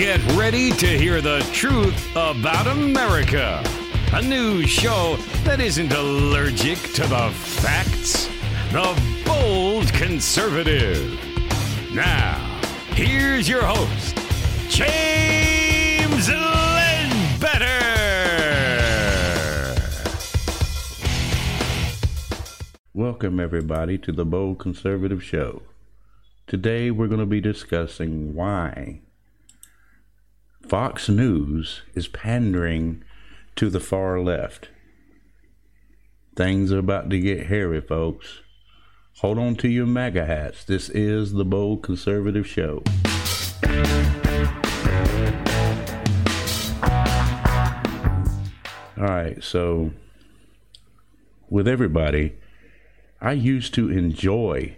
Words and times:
Get 0.00 0.24
ready 0.32 0.70
to 0.70 0.86
hear 0.86 1.20
the 1.20 1.46
truth 1.52 2.10
about 2.12 2.66
America. 2.66 3.62
A 4.14 4.22
new 4.22 4.66
show 4.66 5.18
that 5.44 5.60
isn't 5.60 5.92
allergic 5.92 6.78
to 6.94 7.02
the 7.02 7.30
facts. 7.34 8.26
The 8.72 8.98
Bold 9.26 9.92
Conservative. 9.92 11.20
Now, 11.92 12.62
here's 12.94 13.46
your 13.46 13.62
host, 13.62 14.16
James 14.70 16.30
Ledbetter. 16.30 17.68
Welcome, 22.94 23.38
everybody, 23.38 23.98
to 23.98 24.12
the 24.12 24.24
Bold 24.24 24.58
Conservative 24.58 25.22
Show. 25.22 25.60
Today, 26.46 26.90
we're 26.90 27.08
going 27.08 27.20
to 27.20 27.26
be 27.26 27.42
discussing 27.42 28.34
why 28.34 29.02
Fox 30.70 31.08
News 31.08 31.82
is 31.96 32.06
pandering 32.06 33.02
to 33.56 33.70
the 33.70 33.80
far 33.80 34.20
left. 34.20 34.68
Things 36.36 36.70
are 36.70 36.78
about 36.78 37.10
to 37.10 37.18
get 37.18 37.48
hairy, 37.48 37.80
folks. 37.80 38.42
Hold 39.16 39.40
on 39.40 39.56
to 39.56 39.68
your 39.68 39.86
MAGA 39.86 40.26
hats. 40.26 40.62
This 40.62 40.88
is 40.88 41.32
the 41.32 41.44
Bold 41.44 41.82
Conservative 41.82 42.46
Show. 42.46 42.84
All 48.96 49.08
right, 49.08 49.42
so 49.42 49.90
with 51.48 51.66
everybody, 51.66 52.36
I 53.20 53.32
used 53.32 53.74
to 53.74 53.90
enjoy 53.90 54.76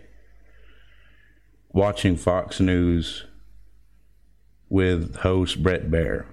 watching 1.71 2.17
Fox 2.17 2.61
News 2.61 3.27
with 4.73 5.17
host 5.17 5.63
Bret 5.63 5.91
Baier, 5.91 6.25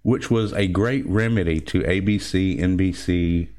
which 0.00 0.30
was 0.30 0.54
a 0.54 0.66
great 0.66 1.06
remedy 1.06 1.60
to 1.60 1.82
ABC, 1.82 2.58
NBC, 2.58 3.50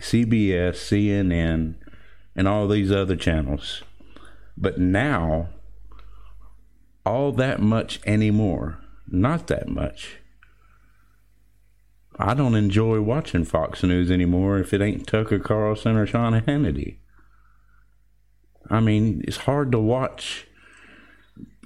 CBS, 0.00 0.76
CNN, 0.76 1.74
and 2.36 2.46
all 2.46 2.68
these 2.68 2.92
other 2.92 3.16
channels. 3.16 3.82
But 4.56 4.78
now, 4.78 5.48
all 7.04 7.32
that 7.32 7.60
much 7.60 7.98
anymore, 8.06 8.78
not 9.08 9.48
that 9.48 9.68
much. 9.68 10.18
I 12.16 12.32
don't 12.32 12.54
enjoy 12.54 13.00
watching 13.00 13.44
Fox 13.44 13.82
News 13.82 14.08
anymore 14.08 14.58
if 14.58 14.72
it 14.72 14.80
ain't 14.80 15.08
Tucker 15.08 15.40
Carlson 15.40 15.96
or 15.96 16.06
Sean 16.06 16.40
Hannity. 16.40 16.98
I 18.70 18.78
mean, 18.78 19.24
it's 19.26 19.38
hard 19.38 19.72
to 19.72 19.80
watch 19.80 20.46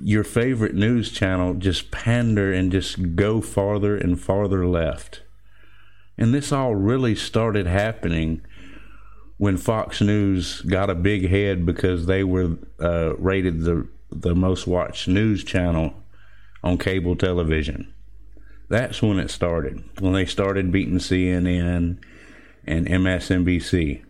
your 0.03 0.25
favorite 0.25 0.75
news 0.75 1.11
channel 1.11 1.55
just 1.55 1.91
pander 1.91 2.53
and 2.53 2.73
just 2.73 3.17
go 3.17 3.41
farther 3.41 3.97
and 3.97 4.21
farther 4.21 4.67
left. 4.67 5.23
And 6.17 6.35
this 6.35 6.53
all 6.53 6.75
really 6.75 7.15
started 7.15 7.67
happening 7.67 8.43
when 9.37 9.57
Fox 9.57 10.01
News 10.01 10.61
got 10.63 10.91
a 10.91 10.95
big 10.95 11.29
head 11.29 11.65
because 11.65 12.07
they 12.07 12.23
were 12.25 12.59
uh, 12.79 13.17
rated 13.17 13.63
the 13.63 13.89
the 14.13 14.35
most 14.35 14.67
watched 14.67 15.07
news 15.09 15.45
channel 15.45 15.95
on 16.63 16.77
cable 16.77 17.17
television. 17.17 17.93
That's 18.69 19.03
when 19.03 19.19
it 19.19 19.31
started. 19.31 19.83
When 19.99 20.13
they 20.13 20.27
started 20.27 20.73
beating 20.73 20.99
CNN 20.99 21.99
and 22.67 22.87
MSNBC, 22.87 24.03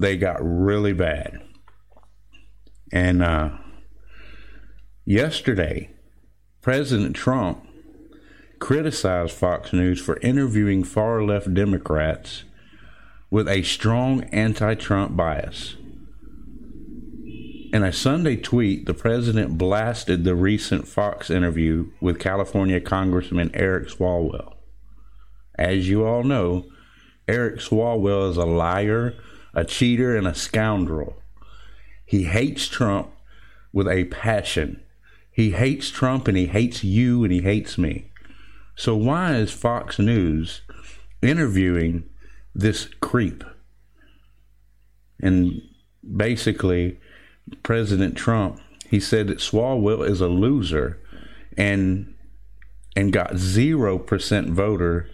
they 0.00 0.16
got 0.16 0.38
really 0.40 0.92
bad. 0.92 1.40
And 2.92 3.22
uh, 3.22 3.50
yesterday, 5.06 5.88
President 6.60 7.16
Trump 7.16 7.66
criticized 8.58 9.32
Fox 9.32 9.72
News 9.72 10.00
for 10.00 10.18
interviewing 10.18 10.82
far 10.82 11.22
left 11.22 11.54
Democrats 11.54 12.44
with 13.30 13.48
a 13.48 13.62
strong 13.62 14.24
anti 14.24 14.74
Trump 14.74 15.16
bias. 15.16 15.76
In 17.72 17.82
a 17.82 17.92
Sunday 17.92 18.36
tweet, 18.36 18.86
the 18.86 18.94
president 18.94 19.58
blasted 19.58 20.24
the 20.24 20.34
recent 20.34 20.88
Fox 20.88 21.30
interview 21.30 21.90
with 22.00 22.18
California 22.18 22.80
Congressman 22.80 23.50
Eric 23.54 23.88
Swalwell. 23.88 24.54
As 25.58 25.88
you 25.88 26.04
all 26.04 26.24
know, 26.24 26.66
Eric 27.28 27.56
Swalwell 27.56 28.30
is 28.30 28.36
a 28.36 28.46
liar, 28.46 29.14
a 29.54 29.64
cheater, 29.64 30.16
and 30.16 30.26
a 30.26 30.34
scoundrel. 30.34 31.16
He 32.04 32.24
hates 32.24 32.68
Trump 32.68 33.10
with 33.72 33.88
a 33.88 34.04
passion. 34.04 34.80
He 35.36 35.50
hates 35.50 35.90
Trump 35.90 36.28
and 36.28 36.36
he 36.38 36.46
hates 36.46 36.82
you 36.82 37.22
and 37.22 37.30
he 37.30 37.42
hates 37.42 37.76
me. 37.76 38.10
So, 38.74 38.96
why 38.96 39.36
is 39.36 39.52
Fox 39.52 39.98
News 39.98 40.62
interviewing 41.20 42.08
this 42.54 42.86
creep? 43.02 43.44
And 45.20 45.60
basically, 46.16 46.98
President 47.62 48.16
Trump, 48.16 48.60
he 48.88 48.98
said 48.98 49.26
that 49.26 49.40
Swalwell 49.40 50.08
is 50.08 50.22
a 50.22 50.28
loser 50.28 50.98
and 51.54 52.14
and 52.96 53.12
got 53.12 53.36
zero 53.36 53.98
percent 53.98 54.48
voter 54.48 55.10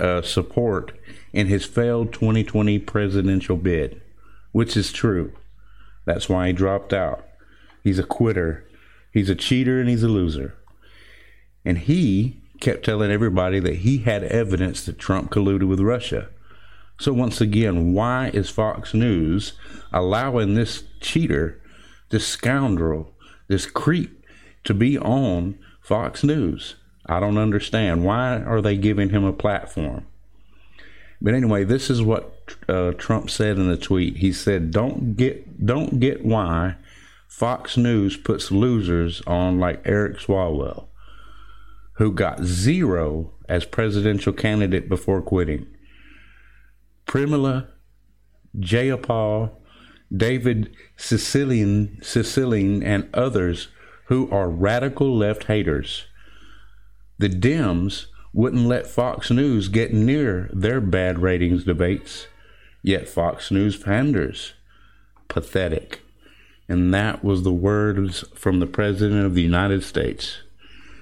uh, 0.00 0.22
support 0.22 0.90
in 1.32 1.46
his 1.46 1.64
failed 1.64 2.12
2020 2.12 2.80
presidential 2.80 3.56
bid, 3.56 4.02
which 4.50 4.76
is 4.76 4.90
true. 4.90 5.32
That's 6.04 6.28
why 6.28 6.48
he 6.48 6.52
dropped 6.52 6.92
out. 6.92 7.24
He's 7.84 8.00
a 8.00 8.04
quitter. 8.04 8.66
He's 9.12 9.28
a 9.28 9.34
cheater 9.34 9.78
and 9.78 9.88
he's 9.88 10.02
a 10.02 10.08
loser. 10.08 10.54
And 11.64 11.78
he 11.78 12.40
kept 12.60 12.84
telling 12.84 13.10
everybody 13.10 13.60
that 13.60 13.76
he 13.76 13.98
had 13.98 14.24
evidence 14.24 14.84
that 14.86 14.98
Trump 14.98 15.30
colluded 15.30 15.68
with 15.68 15.80
Russia. 15.80 16.28
So, 16.98 17.12
once 17.12 17.40
again, 17.40 17.92
why 17.92 18.30
is 18.32 18.48
Fox 18.48 18.94
News 18.94 19.54
allowing 19.92 20.54
this 20.54 20.84
cheater, 21.00 21.60
this 22.10 22.26
scoundrel, 22.26 23.12
this 23.48 23.66
creep 23.66 24.24
to 24.64 24.72
be 24.72 24.98
on 24.98 25.58
Fox 25.80 26.22
News? 26.22 26.76
I 27.06 27.18
don't 27.18 27.38
understand. 27.38 28.04
Why 28.04 28.40
are 28.40 28.60
they 28.60 28.76
giving 28.76 29.10
him 29.10 29.24
a 29.24 29.32
platform? 29.32 30.06
But 31.20 31.34
anyway, 31.34 31.64
this 31.64 31.90
is 31.90 32.02
what 32.02 32.54
uh, 32.68 32.92
Trump 32.92 33.30
said 33.30 33.56
in 33.56 33.68
the 33.68 33.76
tweet. 33.76 34.18
He 34.18 34.32
said, 34.32 34.70
"Don't 34.70 35.16
get, 35.16 35.66
don't 35.66 35.98
get 35.98 36.24
why 36.24 36.76
Fox 37.32 37.78
News 37.78 38.18
puts 38.18 38.52
losers 38.52 39.22
on 39.26 39.58
like 39.58 39.80
Eric 39.86 40.18
Swalwell, 40.18 40.88
who 41.94 42.12
got 42.12 42.44
zero 42.44 43.32
as 43.48 43.64
presidential 43.64 44.34
candidate 44.34 44.86
before 44.86 45.22
quitting." 45.22 45.66
Pramila 47.06 47.68
Jayapal, 48.58 49.50
David 50.14 50.76
Cicilline, 50.98 51.98
Cicilline, 52.02 52.84
and 52.84 53.08
others 53.14 53.68
who 54.08 54.30
are 54.30 54.50
radical 54.50 55.16
left 55.16 55.44
haters. 55.44 56.04
The 57.18 57.30
Dems 57.30 58.08
wouldn't 58.34 58.66
let 58.66 58.86
Fox 58.86 59.30
News 59.30 59.68
get 59.68 59.94
near 59.94 60.50
their 60.52 60.82
bad 60.82 61.18
ratings 61.20 61.64
debates, 61.64 62.26
yet 62.82 63.08
Fox 63.08 63.50
News 63.50 63.78
panders. 63.78 64.52
Pathetic. 65.28 66.02
And 66.72 66.94
that 66.94 67.22
was 67.22 67.42
the 67.42 67.52
words 67.52 68.24
from 68.34 68.58
the 68.58 68.66
President 68.66 69.26
of 69.26 69.34
the 69.34 69.42
United 69.42 69.84
States. 69.84 70.38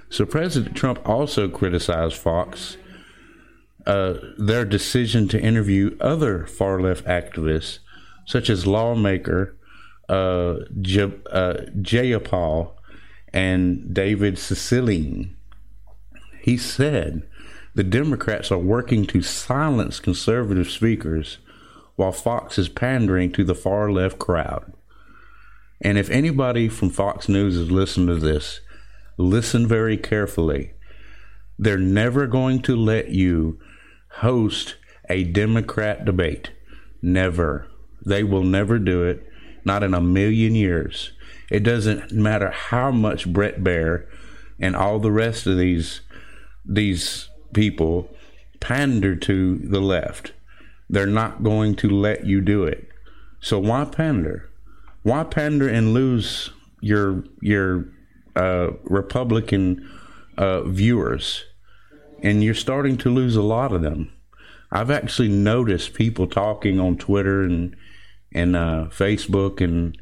So 0.08 0.26
President 0.26 0.74
Trump 0.74 0.98
also 1.08 1.48
criticized 1.48 2.16
Fox 2.16 2.76
uh, 3.86 4.14
their 4.36 4.64
decision 4.64 5.28
to 5.28 5.40
interview 5.40 5.96
other 6.00 6.44
far 6.44 6.80
left 6.80 7.04
activists, 7.04 7.78
such 8.26 8.50
as 8.50 8.66
lawmaker 8.66 9.54
uh, 10.08 10.12
uh, 10.12 11.54
Jayapal 11.78 12.72
and 13.32 13.94
David 13.94 14.38
Cicilline. 14.38 15.34
He 16.42 16.56
said 16.56 17.22
the 17.76 17.84
Democrats 17.84 18.50
are 18.50 18.58
working 18.58 19.06
to 19.06 19.22
silence 19.22 20.00
conservative 20.00 20.68
speakers 20.68 21.38
while 21.94 22.10
Fox 22.10 22.58
is 22.58 22.68
pandering 22.68 23.30
to 23.30 23.44
the 23.44 23.54
far 23.54 23.92
left 23.92 24.18
crowd. 24.18 24.72
And 25.80 25.96
if 25.96 26.10
anybody 26.10 26.68
from 26.68 26.90
Fox 26.90 27.28
News 27.28 27.56
is 27.56 27.70
listening 27.70 28.08
to 28.08 28.16
this, 28.16 28.60
listen 29.16 29.66
very 29.66 29.96
carefully. 29.96 30.72
They're 31.58 31.78
never 31.78 32.26
going 32.26 32.62
to 32.62 32.76
let 32.76 33.10
you 33.10 33.58
host 34.14 34.76
a 35.08 35.24
Democrat 35.24 36.04
debate. 36.04 36.50
Never. 37.02 37.66
They 38.04 38.22
will 38.22 38.42
never 38.42 38.78
do 38.78 39.04
it. 39.04 39.26
Not 39.64 39.82
in 39.82 39.94
a 39.94 40.00
million 40.00 40.54
years. 40.54 41.12
It 41.50 41.60
doesn't 41.60 42.12
matter 42.12 42.50
how 42.50 42.90
much 42.90 43.30
Bret 43.30 43.62
Baier 43.62 44.06
and 44.58 44.76
all 44.76 44.98
the 44.98 45.12
rest 45.12 45.46
of 45.46 45.56
these 45.58 46.00
these 46.64 47.28
people 47.54 48.10
pander 48.60 49.16
to 49.16 49.56
the 49.56 49.80
left. 49.80 50.32
They're 50.88 51.06
not 51.06 51.42
going 51.42 51.74
to 51.76 51.88
let 51.88 52.26
you 52.26 52.40
do 52.40 52.64
it. 52.64 52.88
So 53.40 53.58
why 53.58 53.84
pander? 53.86 54.49
Why 55.02 55.24
pander 55.24 55.68
and 55.68 55.94
lose 55.94 56.50
your 56.80 57.24
your 57.40 57.86
uh, 58.36 58.72
Republican 58.84 59.88
uh, 60.36 60.62
viewers, 60.62 61.44
and 62.22 62.42
you're 62.42 62.54
starting 62.54 62.96
to 62.98 63.10
lose 63.10 63.36
a 63.36 63.42
lot 63.42 63.72
of 63.72 63.82
them. 63.82 64.12
I've 64.72 64.90
actually 64.90 65.28
noticed 65.28 65.94
people 65.94 66.26
talking 66.26 66.78
on 66.78 66.96
Twitter 66.96 67.42
and 67.42 67.76
and 68.32 68.54
uh, 68.56 68.88
Facebook, 68.90 69.60
and 69.60 69.96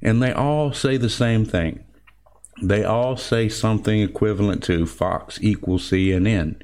and 0.00 0.22
they 0.22 0.32
all 0.32 0.72
say 0.72 0.96
the 0.96 1.10
same 1.10 1.44
thing. 1.44 1.84
They 2.62 2.84
all 2.84 3.16
say 3.16 3.48
something 3.48 4.00
equivalent 4.00 4.62
to 4.64 4.86
Fox 4.86 5.38
equals 5.42 5.90
CNN, 5.90 6.60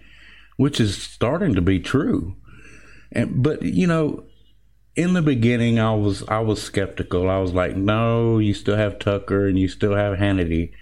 which 0.57 0.81
is 0.81 1.03
starting 1.03 1.55
to 1.55 1.63
be 1.63 1.81
true. 1.81 2.37
And 3.13 3.43
but 3.43 3.63
you 3.63 3.87
know, 3.87 4.25
in 4.97 5.13
the 5.13 5.23
beginning, 5.23 5.79
I 5.79 5.95
was 5.95 6.27
I 6.27 6.41
was 6.41 6.63
skeptical. 6.63 7.29
I 7.29 7.39
was 7.39 7.53
like, 7.53 7.77
no, 7.77 8.39
you 8.39 8.55
still 8.55 8.77
have 8.77 8.99
Tucker 8.99 9.47
and 9.47 9.59
you 9.59 9.69
still 9.69 9.95
have 9.95 10.19
Hannity. 10.19 10.73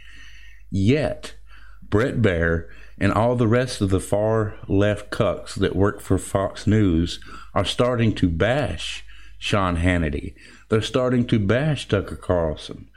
Yet, 0.70 1.34
Bret 1.82 2.22
Baier 2.22 2.69
and 2.99 3.12
all 3.12 3.34
the 3.34 3.49
rest 3.49 3.81
of 3.81 3.90
the 3.90 4.00
far 4.00 4.56
left 4.69 5.11
cucks 5.11 5.55
that 5.55 5.75
work 5.75 6.00
for 6.00 6.16
Fox 6.16 6.66
News 6.66 7.20
are 7.55 7.64
starting 7.64 8.14
to 8.14 8.28
bash 8.28 9.05
Sean 9.38 9.78
Hannity. 9.78 10.34
They're 10.69 10.81
starting 10.81 11.26
to 11.26 11.38
bash 11.38 11.88
Tucker 11.88 12.17
Carlson 12.17 12.88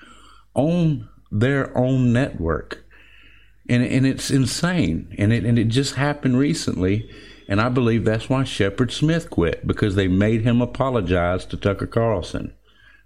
on 0.53 1.09
their 1.31 1.75
own 1.77 2.13
network. 2.13 2.85
And, 3.69 3.83
and 3.83 4.05
it's 4.05 4.31
insane. 4.31 5.13
And 5.17 5.33
it, 5.33 5.43
and 5.43 5.59
it 5.59 5.67
just 5.67 5.95
happened 5.95 6.37
recently. 6.37 7.09
And 7.47 7.61
I 7.61 7.69
believe 7.69 8.03
that's 8.03 8.29
why 8.29 8.43
Shepard 8.43 8.91
Smith 8.91 9.29
quit 9.29 9.65
because 9.65 9.95
they 9.95 10.07
made 10.07 10.41
him 10.41 10.61
apologize 10.61 11.45
to 11.45 11.57
Tucker 11.57 11.87
Carlson 11.87 12.53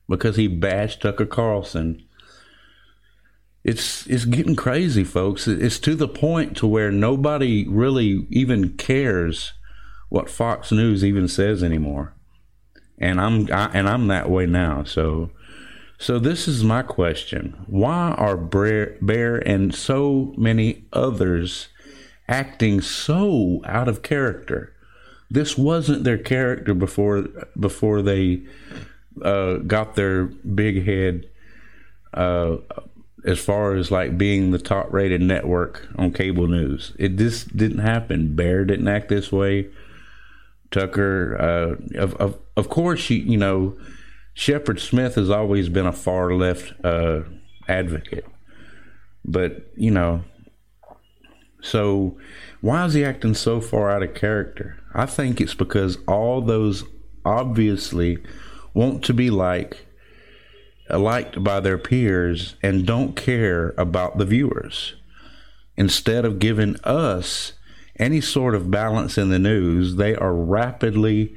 because 0.09 0.35
he 0.35 0.47
bashed 0.47 1.01
Tucker 1.01 1.25
Carlson. 1.25 2.03
It's 3.63 4.07
it's 4.07 4.25
getting 4.25 4.55
crazy, 4.55 5.03
folks. 5.03 5.47
It's 5.47 5.77
to 5.79 5.93
the 5.93 6.07
point 6.07 6.57
to 6.57 6.67
where 6.67 6.91
nobody 6.91 7.67
really 7.67 8.25
even 8.31 8.75
cares 8.77 9.53
what 10.09 10.29
Fox 10.29 10.71
News 10.71 11.05
even 11.05 11.27
says 11.27 11.63
anymore. 11.63 12.15
And 12.97 13.21
I'm 13.21 13.47
I, 13.53 13.69
and 13.73 13.87
I'm 13.87 14.07
that 14.07 14.29
way 14.29 14.47
now. 14.47 14.83
So 14.83 15.29
so 15.99 16.17
this 16.17 16.47
is 16.47 16.63
my 16.63 16.81
question: 16.81 17.63
Why 17.67 18.15
are 18.17 18.35
Baier 18.35 19.43
and 19.45 19.75
so 19.75 20.33
many 20.35 20.85
others 20.91 21.67
acting 22.31 22.81
so 22.81 23.61
out 23.65 23.87
of 23.87 24.01
character? 24.01 24.73
This 25.29 25.57
wasn't 25.57 26.03
their 26.03 26.17
character 26.17 26.73
before 26.73 27.27
before 27.59 28.01
they 28.01 28.43
uh, 29.21 29.55
got 29.57 29.95
their 29.95 30.25
big 30.25 30.85
head. 30.85 31.29
Uh, 32.13 32.57
as 33.23 33.39
far 33.39 33.75
as 33.75 33.91
like 33.91 34.17
being 34.17 34.49
the 34.49 34.57
top 34.57 34.91
rated 34.91 35.21
network 35.21 35.87
on 35.95 36.11
cable 36.11 36.47
news, 36.47 36.93
it 36.97 37.17
just 37.17 37.55
didn't 37.55 37.77
happen. 37.79 38.35
Baier 38.35 38.65
didn't 38.65 38.87
act 38.87 39.09
this 39.09 39.31
way. 39.31 39.69
Tucker, 40.71 41.37
uh, 41.39 41.99
of, 41.99 42.15
of 42.15 42.39
of 42.57 42.69
course, 42.69 43.09
you 43.09 43.17
you 43.17 43.37
know 43.37 43.77
Shepard 44.33 44.79
Smith 44.79 45.15
has 45.15 45.29
always 45.29 45.69
been 45.69 45.85
a 45.85 45.91
far 45.91 46.33
left 46.33 46.73
uh, 46.83 47.21
advocate, 47.67 48.25
but 49.23 49.71
you 49.75 49.91
know, 49.91 50.23
so 51.61 52.17
why 52.59 52.85
is 52.85 52.93
he 52.93 53.03
acting 53.05 53.33
so 53.33 53.61
far 53.61 53.91
out 53.91 54.03
of 54.03 54.13
character? 54.13 54.77
I 54.93 55.05
think 55.05 55.39
it's 55.39 55.53
because 55.53 55.97
all 56.07 56.41
those 56.41 56.83
obviously 57.23 58.17
want 58.73 59.03
to 59.05 59.13
be 59.13 59.29
like 59.29 59.85
uh, 60.89 60.99
liked 60.99 61.43
by 61.43 61.59
their 61.59 61.77
peers 61.77 62.55
and 62.61 62.85
don't 62.85 63.15
care 63.15 63.73
about 63.77 64.17
the 64.17 64.25
viewers. 64.25 64.95
Instead 65.77 66.25
of 66.25 66.39
giving 66.39 66.75
us 66.83 67.53
any 67.97 68.19
sort 68.19 68.55
of 68.55 68.71
balance 68.71 69.17
in 69.17 69.29
the 69.29 69.39
news, 69.39 69.95
they 69.95 70.15
are 70.15 70.33
rapidly 70.33 71.33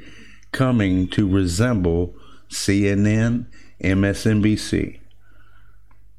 coming 0.52 1.08
to 1.08 1.28
resemble 1.28 2.14
CNN, 2.50 3.46
MSNBC, 3.82 5.00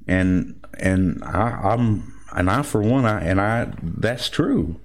and 0.07 0.59
and 0.79 1.23
I, 1.23 1.51
I'm 1.63 2.14
and 2.33 2.49
I 2.49 2.61
for 2.61 2.81
one, 2.81 3.05
I 3.05 3.21
and 3.21 3.39
I 3.39 3.73
that's 3.81 4.29
true. 4.29 4.79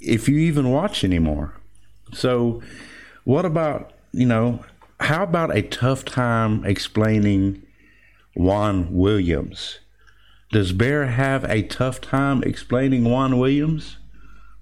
If 0.00 0.28
you 0.28 0.38
even 0.38 0.70
watch 0.70 1.04
anymore, 1.04 1.54
so 2.12 2.62
what 3.24 3.44
about 3.44 3.92
you 4.12 4.26
know 4.26 4.64
how 5.00 5.22
about 5.22 5.56
a 5.56 5.62
tough 5.62 6.04
time 6.04 6.64
explaining 6.64 7.62
Juan 8.34 8.94
Williams? 8.94 9.80
Does 10.52 10.72
Baier 10.72 11.08
have 11.08 11.44
a 11.44 11.62
tough 11.62 12.00
time 12.00 12.42
explaining 12.44 13.04
Juan 13.04 13.38
Williams? 13.38 13.96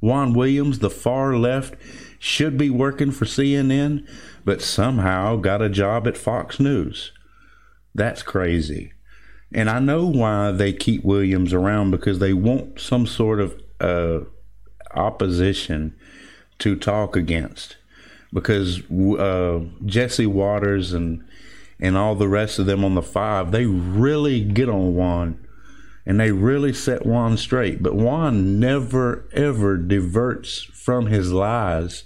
Juan 0.00 0.32
Williams, 0.32 0.78
the 0.80 0.90
far 0.90 1.36
left, 1.36 1.74
should 2.18 2.56
be 2.56 2.70
working 2.70 3.10
for 3.10 3.24
CNN, 3.24 4.06
but 4.44 4.62
somehow 4.62 5.36
got 5.36 5.62
a 5.62 5.68
job 5.68 6.08
at 6.08 6.16
Fox 6.16 6.58
News. 6.58 7.12
That's 7.94 8.22
crazy. 8.22 8.91
And 9.54 9.68
I 9.68 9.78
know 9.80 10.06
why 10.06 10.50
they 10.50 10.72
keep 10.72 11.04
Williams 11.04 11.52
around 11.52 11.90
because 11.90 12.18
they 12.18 12.32
want 12.32 12.80
some 12.80 13.06
sort 13.06 13.40
of 13.40 13.60
uh, 13.80 14.20
opposition 14.94 15.94
to 16.58 16.76
talk 16.76 17.16
against. 17.16 17.76
Because 18.32 18.80
uh, 18.90 19.60
Jesse 19.84 20.26
Watters 20.26 20.92
and 20.92 21.24
and 21.78 21.96
all 21.96 22.14
the 22.14 22.28
rest 22.28 22.60
of 22.60 22.66
them 22.66 22.84
on 22.84 22.94
the 22.94 23.02
five, 23.02 23.50
they 23.50 23.66
really 23.66 24.40
get 24.40 24.68
on 24.68 24.94
Juan 24.94 25.44
and 26.06 26.18
they 26.18 26.30
really 26.30 26.72
set 26.72 27.04
Juan 27.04 27.36
straight. 27.36 27.82
But 27.82 27.94
Juan 27.94 28.58
never 28.60 29.28
ever 29.32 29.76
diverts 29.76 30.62
from 30.62 31.06
his 31.06 31.32
lies 31.32 32.04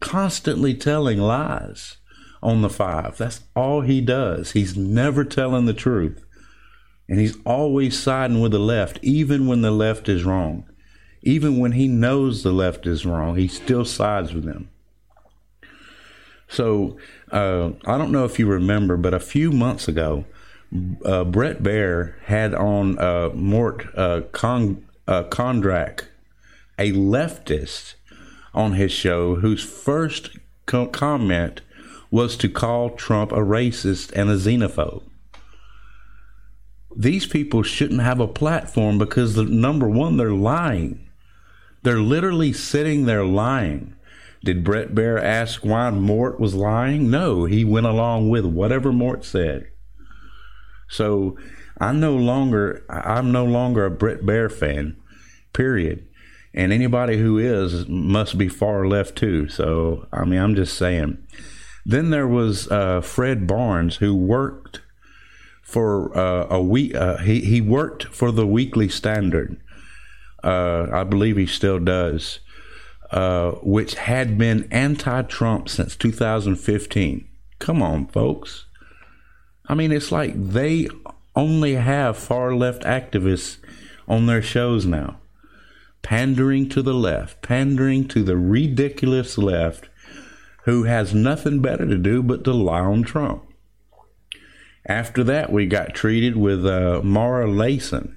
constantly 0.00 0.74
telling 0.74 1.18
lies 1.18 1.96
on 2.42 2.62
the 2.62 2.68
five. 2.68 3.16
That's 3.16 3.40
all 3.54 3.80
he 3.80 4.00
does. 4.00 4.52
He's 4.52 4.76
never 4.76 5.24
telling 5.24 5.66
the 5.66 5.72
truth. 5.72 6.25
And 7.08 7.20
he's 7.20 7.36
always 7.44 7.98
siding 7.98 8.40
with 8.40 8.52
the 8.52 8.58
left, 8.58 8.98
even 9.02 9.46
when 9.46 9.62
the 9.62 9.70
left 9.70 10.08
is 10.08 10.24
wrong. 10.24 10.68
Even 11.22 11.58
when 11.58 11.72
he 11.72 11.88
knows 11.88 12.42
the 12.42 12.52
left 12.52 12.86
is 12.86 13.06
wrong, 13.06 13.36
he 13.36 13.48
still 13.48 13.84
sides 13.84 14.32
with 14.32 14.44
them. 14.44 14.70
So 16.48 16.96
uh, 17.32 17.70
I 17.86 17.98
don't 17.98 18.12
know 18.12 18.24
if 18.24 18.38
you 18.38 18.46
remember, 18.46 18.96
but 18.96 19.14
a 19.14 19.20
few 19.20 19.50
months 19.50 19.88
ago, 19.88 20.24
uh, 21.04 21.24
Bret 21.24 21.62
Baier 21.62 22.20
had 22.24 22.54
on 22.54 22.98
uh, 22.98 23.30
Mort 23.34 23.86
uh, 23.96 24.22
Con- 24.32 24.84
uh, 25.06 25.24
Kondracke, 25.24 26.04
a 26.78 26.92
leftist 26.92 27.94
on 28.54 28.72
his 28.72 28.92
show 28.92 29.36
whose 29.36 29.64
first 29.64 30.30
co- 30.66 30.86
comment 30.86 31.60
was 32.10 32.36
to 32.36 32.48
call 32.48 32.90
Trump 32.90 33.32
a 33.32 33.36
racist 33.36 34.12
and 34.12 34.30
a 34.30 34.36
xenophobe. 34.36 35.02
These 36.96 37.26
people 37.26 37.62
shouldn't 37.62 38.00
have 38.00 38.20
a 38.20 38.28
platform 38.28 38.98
because, 38.98 39.34
the, 39.34 39.44
number 39.44 39.88
one, 39.88 40.16
they're 40.16 40.30
lying. 40.30 41.08
They're 41.82 42.00
literally 42.00 42.52
sitting 42.52 43.04
there 43.04 43.24
lying. 43.24 43.94
Did 44.42 44.64
Bret 44.64 44.94
Baier 44.94 45.22
ask 45.22 45.64
why 45.64 45.90
Mort 45.90 46.40
was 46.40 46.54
lying? 46.54 47.10
No, 47.10 47.44
he 47.44 47.64
went 47.64 47.86
along 47.86 48.30
with 48.30 48.44
whatever 48.44 48.92
Mort 48.92 49.24
said. 49.24 49.70
So 50.88 51.36
I'm 51.80 52.00
no 52.00 52.14
longer 52.14 52.84
I'm 52.88 53.32
no 53.32 53.44
longer 53.44 53.84
a 53.84 53.90
Bret 53.90 54.20
Baier 54.20 54.50
fan. 54.50 54.96
Period 55.52 56.06
and 56.56 56.72
anybody 56.72 57.18
who 57.18 57.38
is 57.38 57.86
must 57.86 58.38
be 58.38 58.48
far 58.48 58.86
left 58.86 59.14
too. 59.14 59.48
So 59.48 60.08
I 60.12 60.24
mean, 60.24 60.40
I'm 60.40 60.56
just 60.56 60.76
saying. 60.76 61.18
Then 61.84 62.10
there 62.10 62.26
was 62.26 62.68
uh, 62.68 63.00
Fred 63.02 63.46
Barnes 63.46 63.96
who 63.96 64.16
worked 64.16 64.80
for 65.66 66.16
uh, 66.16 66.46
a 66.48 66.62
week. 66.62 66.94
Uh, 66.94 67.18
he 67.18 67.40
he 67.40 67.60
worked 67.60 68.04
for 68.04 68.30
the 68.30 68.46
Weekly 68.46 68.88
Standard. 68.88 69.60
Uh, 70.42 70.86
I 70.92 71.02
believe 71.02 71.36
he 71.36 71.46
still 71.46 71.80
does, 71.80 72.38
uh, 73.10 73.50
which 73.62 73.96
had 73.96 74.38
been 74.38 74.68
anti-Trump 74.70 75.68
since 75.68 75.96
2015. 75.96 77.26
Come 77.58 77.82
on, 77.82 78.06
folks. 78.06 78.66
I 79.66 79.74
mean, 79.74 79.90
it's 79.90 80.12
like 80.12 80.34
they 80.36 80.88
only 81.34 81.74
have 81.74 82.16
far 82.16 82.54
left 82.54 82.82
activists 82.82 83.58
on 84.06 84.26
their 84.26 84.42
shows 84.42 84.86
now 84.86 85.18
pandering 86.02 86.68
to 86.68 86.82
the 86.82 86.94
left, 86.94 87.42
pandering 87.42 88.06
to 88.06 88.22
the 88.22 88.36
ridiculous 88.36 89.36
left 89.36 89.88
who 90.62 90.84
has 90.84 91.12
nothing 91.12 91.60
better 91.60 91.84
to 91.84 91.98
do 91.98 92.22
but 92.22 92.44
to 92.44 92.52
lie 92.52 92.78
on 92.78 93.02
Trump. 93.02 93.42
After 94.86 95.24
that, 95.24 95.52
we 95.52 95.66
got 95.66 95.94
treated 95.94 96.36
with 96.36 96.64
uh, 96.66 97.00
Mara 97.02 97.46
Liasson 97.46 98.14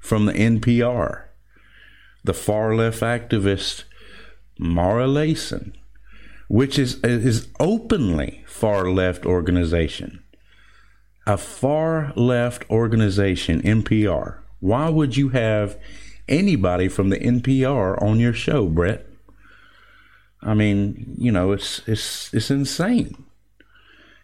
from 0.00 0.26
the 0.26 0.32
NPR, 0.32 1.24
the 2.24 2.34
far 2.34 2.74
left 2.74 3.00
activist 3.00 3.84
Mara 4.58 5.06
Liasson, 5.06 5.72
which 6.48 6.78
is 6.78 6.96
is 7.04 7.48
openly 7.60 8.44
far 8.46 8.90
left 8.90 9.26
organization. 9.26 10.22
a 11.26 11.36
far 11.36 12.12
left 12.16 12.68
organization, 12.70 13.60
NPR. 13.62 14.38
Why 14.60 14.88
would 14.88 15.16
you 15.16 15.28
have 15.30 15.76
anybody 16.28 16.88
from 16.88 17.10
the 17.10 17.18
NPR 17.18 18.00
on 18.02 18.18
your 18.18 18.32
show, 18.32 18.66
Bret? 18.66 19.06
I 20.42 20.54
mean, 20.54 21.14
you 21.18 21.30
know, 21.32 21.52
it's 21.52 21.82
it's 21.86 22.32
it's 22.32 22.50
insane, 22.50 23.14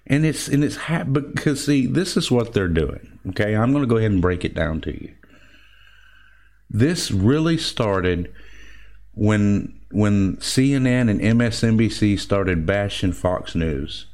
and 0.07 0.25
it's 0.27 0.49
and 0.49 0.63
it's 0.63 0.77
ha- 0.77 1.05
because 1.05 1.65
see, 1.65 1.87
this 1.87 2.17
is 2.17 2.31
what 2.31 2.53
they're 2.53 2.69
doing. 2.69 3.19
Okay, 3.31 3.55
I'm 3.55 3.73
going 3.73 3.83
to 3.83 3.89
go 3.89 3.97
ahead 3.97 4.11
and 4.11 4.23
break 4.23 4.45
it 4.45 4.55
down 4.55 4.81
to 4.83 4.93
you. 4.93 5.15
This 6.69 7.11
really 7.11 7.57
started 7.57 8.33
when 9.13 9.81
when 9.91 10.37
CNN 10.39 11.09
and 11.09 11.21
MSNBC 11.21 12.19
started 12.19 12.67
bashing 12.67 13.13
Fox 13.13 13.55
News. 13.55 14.07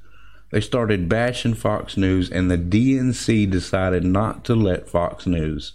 They 0.52 0.60
started 0.60 1.08
bashing 1.08 1.54
Fox 1.54 1.96
News, 1.96 2.28
and 2.28 2.50
the 2.50 2.58
DNC 2.58 3.48
decided 3.50 4.04
not 4.04 4.44
to 4.46 4.54
let 4.54 4.88
Fox 4.88 5.26
News 5.26 5.74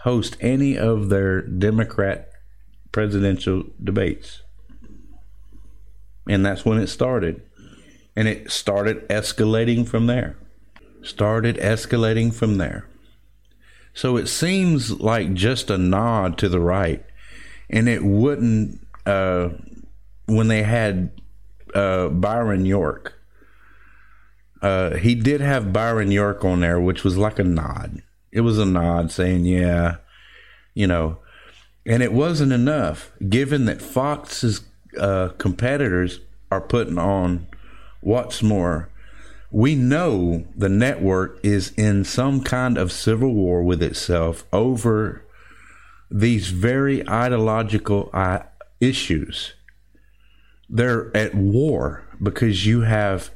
host 0.00 0.36
any 0.40 0.76
of 0.76 1.08
their 1.08 1.40
Democrat 1.42 2.30
presidential 2.92 3.64
debates. 3.82 4.42
And 6.28 6.44
that's 6.44 6.64
when 6.64 6.78
it 6.78 6.88
started. 6.88 7.42
And 8.16 8.28
it 8.28 8.50
started 8.50 9.08
escalating 9.08 9.86
from 9.86 10.06
there. 10.06 10.36
Started 11.02 11.56
escalating 11.56 12.32
from 12.32 12.58
there. 12.58 12.86
So 13.92 14.16
it 14.16 14.28
seems 14.28 14.90
like 15.00 15.34
just 15.34 15.70
a 15.70 15.78
nod 15.78 16.38
to 16.38 16.48
the 16.48 16.60
right. 16.60 17.04
And 17.70 17.88
it 17.88 18.04
wouldn't, 18.04 18.80
uh, 19.06 19.50
when 20.26 20.48
they 20.48 20.62
had 20.62 21.10
uh, 21.74 22.08
Byron 22.08 22.66
York, 22.66 23.14
uh, 24.62 24.96
he 24.96 25.14
did 25.14 25.40
have 25.40 25.72
Byron 25.72 26.10
York 26.10 26.44
on 26.44 26.60
there, 26.60 26.80
which 26.80 27.04
was 27.04 27.16
like 27.16 27.38
a 27.38 27.44
nod. 27.44 28.02
It 28.32 28.40
was 28.40 28.58
a 28.58 28.64
nod 28.64 29.12
saying, 29.12 29.44
yeah, 29.44 29.96
you 30.72 30.86
know, 30.86 31.18
and 31.86 32.02
it 32.02 32.12
wasn't 32.12 32.52
enough 32.52 33.12
given 33.28 33.66
that 33.66 33.82
Fox's 33.82 34.62
uh, 34.98 35.28
competitors 35.38 36.20
are 36.50 36.60
putting 36.60 36.98
on 36.98 37.46
what's 38.04 38.42
more. 38.42 38.90
We 39.50 39.74
know 39.74 40.46
the 40.56 40.68
network 40.68 41.38
is 41.42 41.72
in 41.76 42.04
some 42.04 42.42
kind 42.42 42.76
of 42.76 42.92
civil 42.92 43.32
war 43.32 43.62
with 43.62 43.82
itself 43.82 44.44
over 44.52 45.24
these 46.10 46.48
very 46.48 47.08
ideological 47.08 48.10
uh, 48.12 48.40
issues. 48.80 49.54
They're 50.68 51.16
at 51.16 51.34
war 51.34 52.04
because 52.22 52.66
you 52.66 52.82
have 52.82 53.30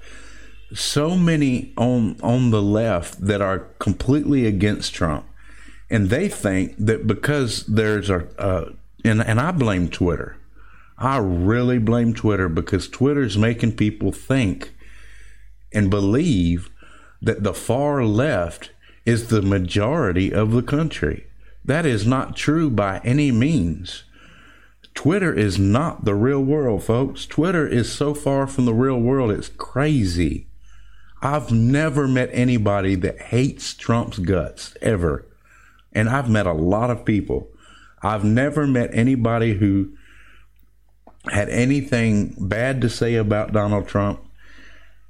so 0.74 1.16
many 1.16 1.72
on 1.76 2.16
on 2.22 2.50
the 2.50 2.62
left 2.62 3.20
that 3.24 3.40
are 3.40 3.60
completely 3.78 4.46
against 4.46 4.94
Trump, 4.94 5.26
and 5.88 6.10
they 6.10 6.28
think 6.28 6.74
that 6.78 7.06
because 7.06 7.64
there's 7.66 8.10
a 8.10 8.26
uh, 8.38 8.72
and 9.04 9.22
and 9.22 9.40
I 9.40 9.52
blame 9.52 9.88
Twitter. 9.88 10.37
I 10.98 11.18
really 11.18 11.78
blame 11.78 12.12
Twitter 12.12 12.48
because 12.48 12.88
Twitter's 12.88 13.38
making 13.38 13.76
people 13.76 14.10
think 14.10 14.74
and 15.72 15.90
believe 15.90 16.70
that 17.22 17.42
the 17.42 17.54
far 17.54 18.04
left 18.04 18.72
is 19.04 19.28
the 19.28 19.42
majority 19.42 20.32
of 20.32 20.52
the 20.52 20.62
country. 20.62 21.26
That 21.64 21.86
is 21.86 22.06
not 22.06 22.36
true 22.36 22.68
by 22.68 23.00
any 23.04 23.30
means. 23.30 24.04
Twitter 24.94 25.32
is 25.32 25.58
not 25.58 26.04
the 26.04 26.14
real 26.14 26.40
world, 26.40 26.82
folks. 26.82 27.26
Twitter 27.26 27.66
is 27.66 27.92
so 27.92 28.14
far 28.14 28.46
from 28.46 28.64
the 28.64 28.74
real 28.74 28.98
world, 28.98 29.30
it's 29.30 29.48
crazy. 29.48 30.48
I've 31.22 31.52
never 31.52 32.08
met 32.08 32.30
anybody 32.32 32.94
that 32.96 33.20
hates 33.20 33.74
Trump's 33.74 34.18
guts 34.18 34.76
ever. 34.80 35.26
And 35.92 36.08
I've 36.08 36.28
met 36.28 36.46
a 36.46 36.52
lot 36.52 36.90
of 36.90 37.04
people. 37.04 37.48
I've 38.02 38.24
never 38.24 38.66
met 38.66 38.90
anybody 38.92 39.54
who 39.54 39.92
had 41.30 41.48
anything 41.48 42.34
bad 42.38 42.80
to 42.80 42.88
say 42.88 43.14
about 43.16 43.52
Donald 43.52 43.88
Trump. 43.88 44.20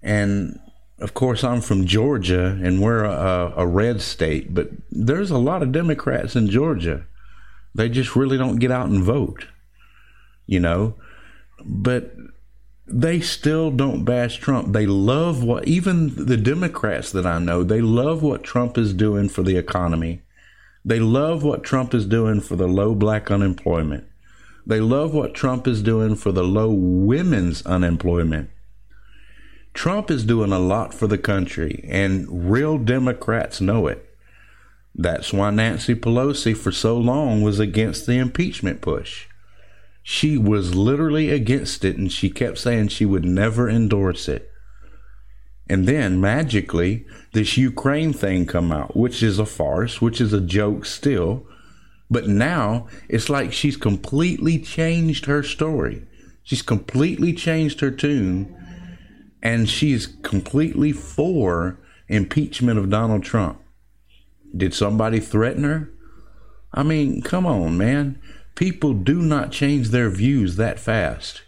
And 0.03 0.59
of 0.99 1.15
course, 1.15 1.45
I'm 1.45 1.61
from 1.61 1.87
Georgia 1.87 2.59
and 2.63 2.83
we're 2.83 3.05
a, 3.05 3.53
a, 3.57 3.67
red 3.67 4.01
state, 4.01 4.53
but 4.53 4.71
there's 4.91 5.31
a 5.31 5.39
lot 5.39 5.63
of 5.63 5.73
Democrats 5.73 6.35
in 6.35 6.49
Georgia. 6.49 7.07
They 7.75 7.89
just 7.89 8.17
really 8.17 8.37
don't 8.37 8.57
get 8.57 8.73
out 8.73 8.89
and 8.89 9.03
vote, 9.03 9.47
you 10.47 10.59
know. 10.59 10.95
But 11.65 12.15
they 12.87 13.21
still 13.21 13.71
don't 13.71 14.05
bash 14.05 14.39
Trump. 14.39 14.73
They 14.73 14.87
love 14.87 15.45
what, 15.45 15.69
even 15.69 16.27
the 16.27 16.37
Democrats 16.37 17.13
that 17.13 17.27
I 17.27 17.39
know, 17.39 17.63
they 17.63 17.81
love 17.81 18.23
what 18.23 18.43
Trump 18.43 18.79
is 18.79 18.95
doing 18.95 19.29
for 19.29 19.43
the 19.43 19.57
economy. 19.57 20.23
They 20.85 21.01
love 21.01 21.43
what 21.43 21.65
Trump 21.65 21.95
is 21.95 22.07
doing 22.07 22.41
for 22.41 22.57
the 22.57 22.67
low 22.67 22.95
black 22.95 23.31
unemployment. 23.31 24.05
They 24.69 24.81
love 24.81 25.15
what 25.15 25.33
Trump 25.33 25.67
is 25.67 25.83
doing 25.83 26.15
for 26.15 26.31
the 26.31 26.45
low 26.45 26.71
women's 26.71 27.65
unemployment. 27.65 28.51
Trump 29.73 30.11
is 30.11 30.25
doing 30.25 30.53
a 30.53 30.59
lot 30.59 30.93
for 30.93 31.07
the 31.07 31.17
country, 31.17 31.83
and 31.89 32.51
real 32.51 32.77
Democrats 32.77 33.63
know 33.63 33.87
it. 33.87 34.05
That's 34.95 35.33
why 35.33 35.51
Nancy 35.51 35.95
Pelosi, 35.95 36.55
for 36.55 36.71
so 36.71 36.99
long, 36.99 37.41
was 37.41 37.59
against 37.59 38.07
the 38.07 38.19
impeachment 38.19 38.83
push. 38.83 39.27
She 40.03 40.37
was 40.37 40.75
literally 40.75 41.31
against 41.31 41.83
it, 41.83 41.97
and 41.97 42.13
she 42.13 42.29
kept 42.29 42.59
saying 42.59 42.89
she 42.89 43.07
would 43.07 43.25
never 43.25 43.71
endorse 43.71 44.29
it. 44.29 44.53
And 45.67 45.87
then 45.87 46.21
magically, 46.21 47.07
this 47.33 47.57
Ukraine 47.57 48.13
thing 48.13 48.45
come 48.45 48.71
out, 48.71 48.95
which 48.95 49.23
is 49.23 49.39
a 49.39 49.47
farce, 49.47 50.03
which 50.03 50.21
is 50.21 50.35
a 50.35 50.43
joke 50.43 50.85
still, 50.85 51.47
but 52.11 52.27
now 52.27 52.87
it's 53.09 53.29
like 53.29 53.53
she's 53.53 53.77
completely 53.77 54.59
changed 54.59 55.27
her 55.27 55.43
story. 55.43 56.03
She's 56.43 56.63
completely 56.63 57.33
changed 57.33 57.81
her 57.81 57.91
tune 57.91 58.55
and 59.43 59.69
she's 59.69 60.07
completely 60.07 60.93
for 60.93 61.79
impeachment 62.09 62.79
of 62.79 62.91
Donald 62.91 63.23
Trump. 63.23 63.61
Did 64.57 64.73
somebody 64.73 65.21
threaten 65.21 65.65
her? 65.65 65.91
I 66.73 66.83
mean, 66.83 67.23
come 67.23 67.47
on, 67.47 67.77
man. 67.77 68.21
People 68.55 68.95
do 68.95 69.21
not 69.21 69.53
change 69.53 69.91
their 69.91 70.09
views 70.09 70.57
that 70.57 70.79
fast. 70.79 71.43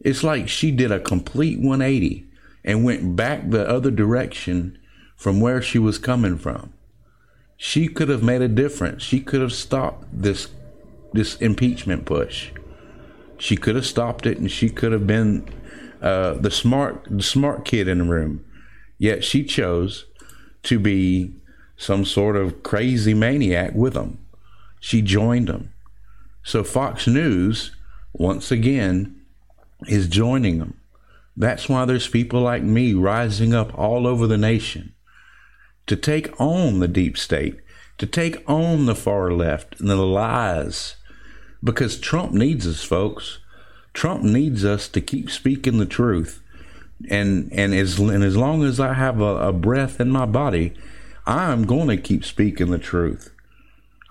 It's 0.00 0.24
like 0.24 0.48
she 0.48 0.70
did 0.70 0.90
a 0.90 0.98
complete 0.98 1.58
180 1.58 2.26
and 2.64 2.84
went 2.84 3.16
back 3.16 3.48
the 3.48 3.66
other 3.68 3.90
direction 3.90 4.78
from 5.16 5.40
where 5.40 5.62
she 5.62 5.78
was 5.78 5.98
coming 5.98 6.36
from 6.36 6.72
she 7.62 7.88
could 7.88 8.08
have 8.08 8.22
made 8.22 8.40
a 8.40 8.48
difference. 8.48 9.02
She 9.02 9.20
could 9.20 9.42
have 9.42 9.52
stopped 9.52 10.06
this 10.10 10.48
this 11.12 11.36
impeachment 11.42 12.06
push. 12.06 12.52
She 13.36 13.54
could 13.54 13.74
have 13.74 13.84
stopped 13.84 14.24
it, 14.24 14.38
and 14.38 14.50
she 14.50 14.70
could 14.70 14.92
have 14.92 15.06
been 15.06 15.46
uh, 16.00 16.34
the 16.34 16.50
smart 16.50 17.06
the 17.10 17.22
smart 17.22 17.66
kid 17.66 17.86
in 17.86 17.98
the 17.98 18.04
room. 18.04 18.42
Yet 18.96 19.24
she 19.24 19.44
chose 19.44 20.06
to 20.62 20.78
be 20.78 21.34
some 21.76 22.06
sort 22.06 22.34
of 22.34 22.62
crazy 22.62 23.12
maniac 23.12 23.74
with 23.74 23.92
them. 23.92 24.24
She 24.80 25.02
joined 25.02 25.48
them. 25.48 25.70
So 26.42 26.64
Fox 26.64 27.06
News, 27.06 27.76
once 28.14 28.50
again, 28.50 29.20
is 29.86 30.08
joining 30.08 30.60
them. 30.60 30.80
That's 31.36 31.68
why 31.68 31.84
there's 31.84 32.08
people 32.08 32.40
like 32.40 32.62
me 32.62 32.94
rising 32.94 33.52
up 33.52 33.78
all 33.78 34.06
over 34.06 34.26
the 34.26 34.38
nation 34.38 34.94
to 35.90 35.96
take 35.96 36.40
on 36.40 36.78
the 36.78 36.86
deep 36.86 37.18
state, 37.18 37.58
to 37.98 38.06
take 38.06 38.48
on 38.48 38.86
the 38.86 38.94
far 38.94 39.32
left 39.32 39.80
and 39.80 39.90
the 39.90 39.96
lies. 39.96 40.94
Because 41.64 41.98
Trump 41.98 42.30
needs 42.32 42.64
us, 42.64 42.84
folks. 42.84 43.40
Trump 43.92 44.22
needs 44.22 44.64
us 44.64 44.86
to 44.86 45.00
keep 45.00 45.32
speaking 45.32 45.78
the 45.78 45.86
truth. 45.86 46.44
And 47.08 47.52
and 47.52 47.74
as 47.74 47.98
and 47.98 48.22
as 48.22 48.36
long 48.36 48.62
as 48.62 48.78
I 48.78 48.92
have 48.92 49.20
a, 49.20 49.48
a 49.48 49.52
breath 49.52 50.00
in 50.00 50.10
my 50.10 50.26
body, 50.26 50.74
I'm 51.26 51.64
going 51.64 51.88
to 51.88 51.96
keep 51.96 52.24
speaking 52.24 52.70
the 52.70 52.78
truth. 52.78 53.34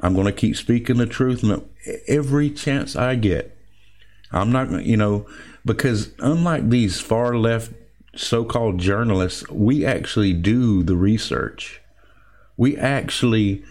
I'm 0.01 0.13
going 0.13 0.25
to 0.25 0.33
keep 0.33 0.57
speaking 0.57 0.97
the 0.97 1.05
truth 1.05 1.45
every 2.09 2.49
chance 2.49 2.97
I 2.97 3.15
get. 3.15 3.57
I'm 4.33 4.51
not, 4.51 4.83
you 4.83 4.97
know, 4.97 5.27
because 5.63 6.11
unlike 6.19 6.69
these 6.69 6.99
far 6.99 7.37
left 7.37 7.71
so 8.19 8.43
called 8.43 8.79
journalists, 8.79 9.49
we 9.49 9.85
actually 9.85 10.33
do 10.33 10.83
the 10.83 10.97
research. 10.97 11.81
We 12.57 12.75
actually 12.75 13.63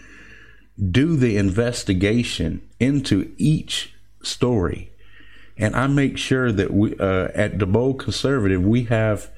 do 0.91 1.15
the 1.15 1.37
investigation 1.37 2.67
into 2.79 3.31
each 3.37 3.93
story. 4.23 4.91
And 5.57 5.75
I 5.75 5.87
make 5.87 6.17
sure 6.17 6.51
that 6.51 6.73
we, 6.73 6.97
uh, 6.97 7.27
at 7.35 7.59
the 7.59 7.67
Bold 7.67 7.99
Conservative, 7.99 8.63
we 8.63 8.85
have 8.85 9.29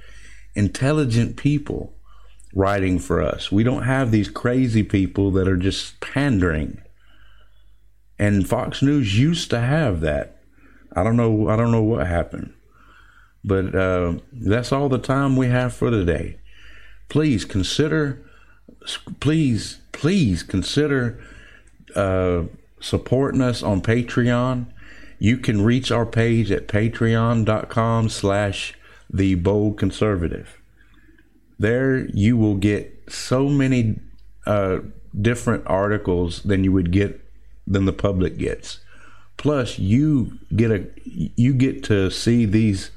intelligent 0.56 1.36
people 1.36 1.94
writing 2.54 3.00
for 3.00 3.22
us. 3.22 3.52
We 3.52 3.64
don't 3.64 3.84
have 3.84 4.12
these 4.12 4.30
crazy 4.30 4.84
people 4.84 5.32
that 5.32 5.48
are 5.48 5.58
just 5.58 6.00
pandering. 6.00 6.82
And 8.18 8.48
Fox 8.48 8.82
News 8.82 9.18
used 9.20 9.50
to 9.50 9.60
have 9.60 10.00
that. 10.02 10.42
I 10.96 11.04
don't 11.04 11.18
know. 11.18 11.50
I 11.50 11.56
don't 11.56 11.72
know 11.72 11.82
what 11.84 12.06
happened. 12.08 12.54
But 13.44 13.74
uh, 13.76 14.16
that's 14.32 14.72
all 14.72 14.90
the 14.90 15.00
time 15.00 15.36
we 15.36 15.48
have 15.48 15.74
for 15.74 15.90
today. 15.90 16.38
please 17.10 17.44
consider, 17.44 18.22
please, 19.20 19.80
please 19.92 20.44
consider 20.44 21.20
uh, 21.96 22.44
supporting 22.80 23.42
us 23.42 23.64
on 23.64 23.82
Patreon. 23.82 24.68
You 25.20 25.38
can 25.38 25.62
reach 25.62 25.92
our 25.92 26.06
page 26.06 26.52
at 26.52 26.68
patreon.com 26.68 28.10
slash 28.10 28.76
the 29.10 29.36
bold 29.36 29.78
conservative. 29.78 30.62
There 31.60 32.08
you 32.08 32.38
will 32.38 32.56
get 32.56 33.04
so 33.10 33.50
many 33.50 34.00
uh, 34.48 34.80
different 35.20 35.64
articles 35.68 36.42
than 36.44 36.64
you 36.64 36.72
would 36.72 36.92
get 36.92 37.22
than 37.68 37.86
the 37.86 37.94
public 37.94 38.38
gets. 38.38 38.80
Plus, 39.38 39.78
you 39.78 40.40
get 40.56 40.72
a 40.72 40.88
you 41.04 41.54
get 41.54 41.84
to 41.86 42.10
see 42.10 42.46
these 42.46 42.92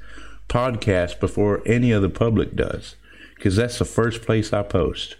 podcasts 0.47 1.19
before 1.19 1.61
any 1.65 1.91
of 1.91 2.01
the 2.01 2.09
public 2.09 2.55
does, 2.55 2.95
because 3.35 3.55
that's 3.55 3.79
the 3.79 3.85
first 3.85 4.21
place 4.21 4.53
I 4.53 4.63
post. 4.63 5.15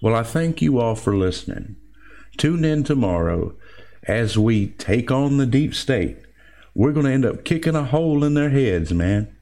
Well, 0.00 0.14
I 0.14 0.22
thank 0.22 0.60
you 0.60 0.78
all 0.78 0.94
for 0.94 1.16
listening. 1.16 1.76
Tune 2.36 2.64
in 2.64 2.84
tomorrow 2.84 3.54
as 4.04 4.38
we 4.38 4.68
take 4.68 5.10
on 5.10 5.38
the 5.38 5.46
deep 5.46 5.74
state. 5.74 6.18
We're 6.74 6.92
going 6.92 7.06
to 7.06 7.12
end 7.12 7.24
up 7.24 7.44
kicking 7.44 7.74
a 7.74 7.84
hole 7.84 8.22
in 8.22 8.34
their 8.34 8.50
heads, 8.50 8.92
man. 8.92 9.34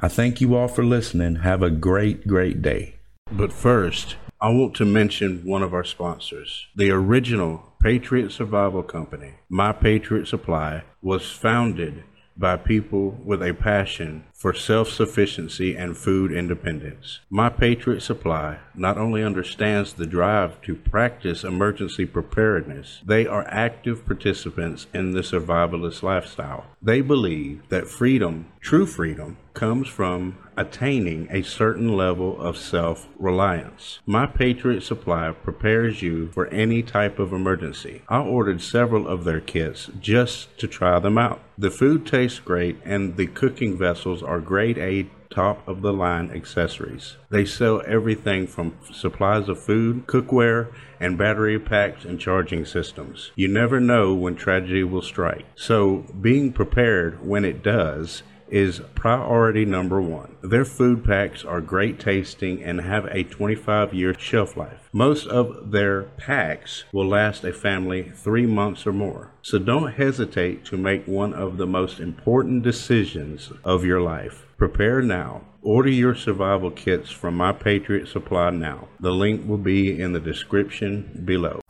I 0.00 0.06
thank 0.06 0.40
you 0.40 0.54
all 0.54 0.68
for 0.68 0.84
listening. 0.84 1.36
Have 1.36 1.62
a 1.62 1.70
great, 1.70 2.28
great 2.28 2.62
day. 2.62 2.94
But 3.32 3.52
first, 3.52 4.16
I 4.40 4.50
want 4.50 4.76
to 4.76 4.84
mention 4.84 5.44
one 5.44 5.64
of 5.64 5.74
our 5.74 5.82
sponsors. 5.82 6.68
The 6.76 6.92
original 6.92 7.74
Patriot 7.82 8.30
Survival 8.30 8.84
Company, 8.84 9.34
My 9.48 9.72
Patriot 9.72 10.28
Supply, 10.28 10.84
was 11.02 11.30
founded 11.32 12.04
by 12.38 12.56
people 12.56 13.18
with 13.24 13.42
a 13.42 13.52
passion 13.52 14.24
for 14.32 14.54
self 14.54 14.88
sufficiency 14.88 15.74
and 15.74 15.96
food 15.96 16.30
independence. 16.30 17.20
My 17.28 17.48
Patriot 17.48 18.00
Supply 18.00 18.58
not 18.74 18.96
only 18.96 19.24
understands 19.24 19.92
the 19.92 20.06
drive 20.06 20.60
to 20.62 20.76
practice 20.76 21.42
emergency 21.42 22.06
preparedness, 22.06 23.00
they 23.04 23.26
are 23.26 23.46
active 23.48 24.06
participants 24.06 24.86
in 24.94 25.10
the 25.10 25.20
survivalist 25.20 26.02
lifestyle. 26.02 26.66
They 26.80 27.00
believe 27.00 27.62
that 27.68 27.88
freedom, 27.88 28.46
true 28.60 28.86
freedom, 28.86 29.36
comes 29.58 29.88
from 29.88 30.38
attaining 30.56 31.26
a 31.32 31.42
certain 31.42 31.96
level 31.96 32.40
of 32.40 32.56
self 32.56 33.08
reliance. 33.18 33.98
My 34.06 34.24
Patriot 34.24 34.82
Supply 34.82 35.32
prepares 35.32 36.00
you 36.00 36.28
for 36.28 36.46
any 36.46 36.80
type 36.80 37.18
of 37.18 37.32
emergency. 37.32 38.02
I 38.08 38.20
ordered 38.20 38.62
several 38.62 39.08
of 39.08 39.24
their 39.24 39.40
kits 39.40 39.90
just 39.98 40.56
to 40.58 40.68
try 40.68 41.00
them 41.00 41.18
out. 41.18 41.40
The 41.58 41.72
food 41.72 42.06
tastes 42.06 42.38
great 42.38 42.78
and 42.84 43.16
the 43.16 43.26
cooking 43.26 43.76
vessels 43.76 44.22
are 44.22 44.38
grade 44.38 44.78
A 44.78 45.10
top 45.28 45.66
of 45.66 45.82
the 45.82 45.92
line 45.92 46.30
accessories. 46.30 47.16
They 47.28 47.44
sell 47.44 47.82
everything 47.84 48.46
from 48.46 48.76
supplies 48.92 49.48
of 49.48 49.60
food, 49.60 50.06
cookware, 50.06 50.72
and 51.00 51.18
battery 51.18 51.58
packs 51.58 52.04
and 52.04 52.20
charging 52.20 52.64
systems. 52.64 53.32
You 53.34 53.48
never 53.48 53.80
know 53.80 54.14
when 54.14 54.36
tragedy 54.36 54.84
will 54.84 55.02
strike. 55.02 55.46
So, 55.56 56.06
being 56.20 56.52
prepared 56.52 57.26
when 57.26 57.44
it 57.44 57.62
does 57.62 58.22
is 58.50 58.80
priority 58.94 59.64
number 59.64 60.00
one. 60.00 60.36
Their 60.42 60.64
food 60.64 61.04
packs 61.04 61.44
are 61.44 61.60
great 61.60 61.98
tasting 61.98 62.62
and 62.62 62.80
have 62.80 63.06
a 63.06 63.24
25 63.24 63.94
year 63.94 64.14
shelf 64.18 64.56
life. 64.56 64.88
Most 64.92 65.26
of 65.26 65.70
their 65.70 66.02
packs 66.02 66.84
will 66.92 67.06
last 67.06 67.44
a 67.44 67.52
family 67.52 68.10
three 68.14 68.46
months 68.46 68.86
or 68.86 68.92
more. 68.92 69.32
So 69.42 69.58
don't 69.58 69.92
hesitate 69.92 70.64
to 70.66 70.76
make 70.76 71.06
one 71.06 71.34
of 71.34 71.56
the 71.56 71.66
most 71.66 72.00
important 72.00 72.62
decisions 72.62 73.52
of 73.64 73.84
your 73.84 74.00
life. 74.00 74.46
Prepare 74.56 75.02
now. 75.02 75.42
Order 75.62 75.90
your 75.90 76.14
survival 76.14 76.70
kits 76.70 77.10
from 77.10 77.36
My 77.36 77.52
Patriot 77.52 78.08
Supply 78.08 78.50
now. 78.50 78.88
The 79.00 79.12
link 79.12 79.48
will 79.48 79.58
be 79.58 80.00
in 80.00 80.12
the 80.12 80.20
description 80.20 81.22
below. 81.24 81.60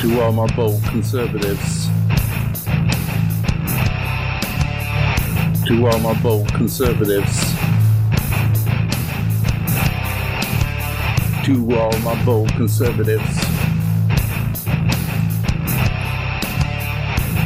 To 0.00 0.20
all 0.20 0.32
my 0.32 0.46
bold 0.56 0.82
conservatives, 0.84 1.88
to 5.66 5.86
all 5.86 5.98
my 6.00 6.20
bold 6.22 6.52
conservatives, 6.54 7.54
to 11.44 11.76
all 11.78 11.96
my 12.00 12.24
bold 12.24 12.52
conservatives, 12.54 13.40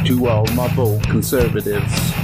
to 0.07 0.27
all 0.27 0.45
my 0.55 0.73
bold 0.75 1.03
conservatives. 1.03 2.16